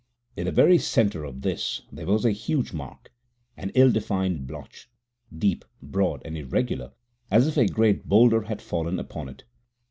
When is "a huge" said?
2.25-2.73